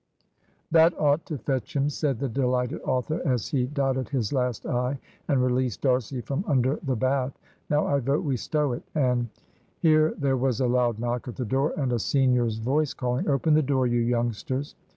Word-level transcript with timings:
"That 0.71 0.99
ought 0.99 1.27
to 1.27 1.37
fetch 1.37 1.75
him," 1.75 1.87
said 1.87 2.17
the 2.17 2.27
delighted 2.27 2.81
author, 2.81 3.21
as 3.23 3.49
he 3.49 3.67
dotted 3.67 4.09
his 4.09 4.33
last 4.33 4.65
"i," 4.65 4.97
and 5.27 5.43
released 5.43 5.81
D'Arcy 5.81 6.21
from 6.21 6.43
under 6.47 6.79
the 6.81 6.95
bath. 6.95 7.37
"Now 7.69 7.85
I 7.85 7.99
vote 7.99 8.23
we 8.23 8.35
stow 8.35 8.71
it, 8.73 8.81
and" 8.95 9.29
Here 9.83 10.15
there 10.17 10.37
was 10.37 10.59
a 10.59 10.65
loud 10.65 10.97
knock 10.97 11.27
at 11.27 11.35
the 11.35 11.45
door 11.45 11.75
and 11.77 11.93
a 11.93 11.99
senior's 11.99 12.57
voice 12.57 12.95
calling, 12.95 13.29
"Open 13.29 13.53
the 13.53 13.61
door, 13.61 13.85
you 13.85 14.01
youngsters." 14.01 14.73